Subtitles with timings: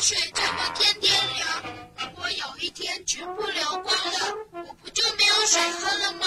[0.00, 1.46] 水这么天天流，
[1.98, 6.26] 如果有一天全部流光了，我不就没有水喝了吗？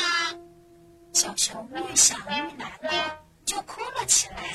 [1.13, 2.89] 小熊越想越难过，
[3.45, 4.53] 就哭了起来。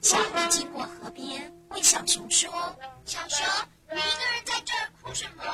[0.00, 2.50] 小鹿经过河边，问小熊说
[3.04, 3.46] 小熊，
[3.90, 5.44] 你一个人在这儿哭什么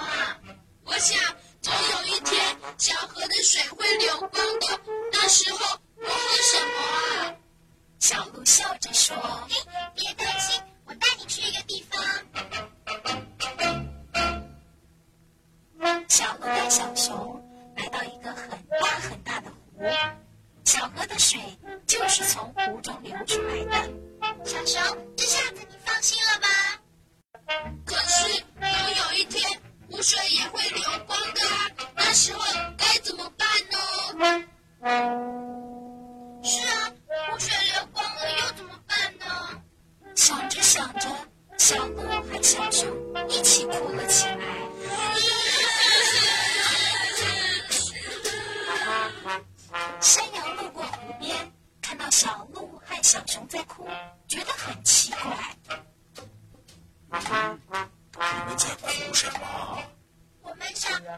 [16.09, 17.43] 小鹿带小熊
[17.77, 19.85] 来到一个很大很大的湖，
[20.65, 21.41] 小河的水
[21.87, 23.91] 就是从湖中流出来的。
[24.45, 24.81] 小熊，
[25.17, 26.49] 这下子你放心了吧？
[27.85, 31.41] 可是总有一天湖水也会流光的，
[31.97, 32.41] 那时候
[32.77, 33.79] 该怎么办呢？
[36.43, 36.93] 是啊，
[37.31, 39.27] 湖水流光了又怎么办呢？
[40.15, 41.09] 想着想着，
[41.59, 42.89] 小鹿和小熊
[43.29, 44.44] 一起哭了起来。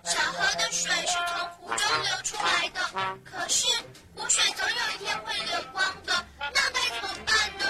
[0.05, 2.81] 小河的水是从湖中流出来的，
[3.25, 3.67] 可是
[4.15, 7.65] 湖水总有一天会流光的，那该怎么办呢？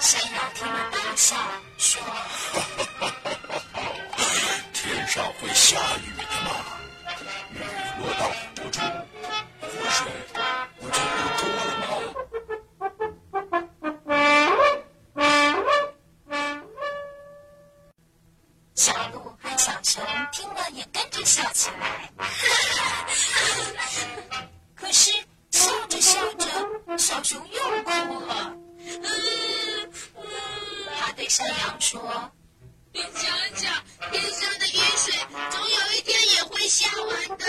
[0.00, 1.36] 山羊听了大笑，
[1.78, 2.02] 说
[4.72, 6.50] 天上会下雨的嘛，
[7.50, 7.58] 雨
[8.00, 8.24] 落到
[8.56, 8.82] 湖中，
[9.60, 10.10] 湖水
[10.78, 10.90] 不就不
[11.38, 11.82] 多了吗
[18.74, 19.25] ？：“小鹿
[20.32, 22.10] 听了也跟着笑起来。
[24.74, 25.12] 可是
[25.50, 28.52] 笑着笑着，小熊又哭了。
[30.98, 32.30] 他对山羊说
[32.92, 35.14] 你想想，天上的雨水
[35.50, 37.46] 总有一天也会下完的。：“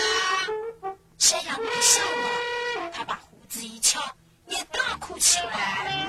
[1.18, 4.00] 山羊别笑了。”他把胡子一翘，
[4.46, 6.06] 也大哭起来。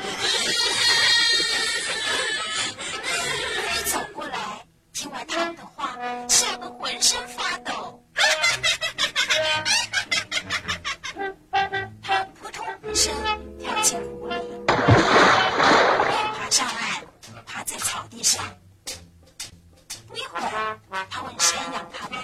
[21.10, 22.20] 他问山羊他们。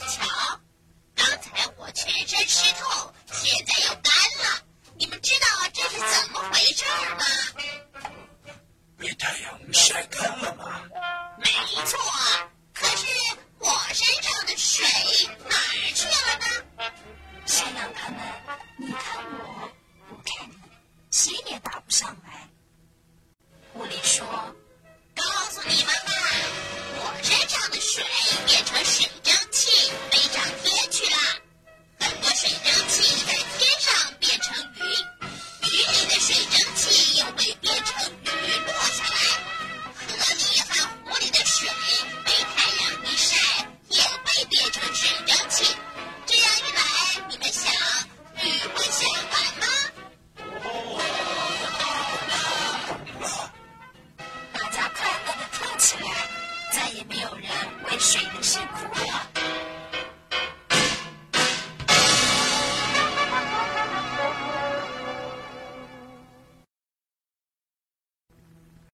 [0.00, 0.24] 瞧，
[1.14, 4.11] 刚才我全身湿透，现在又干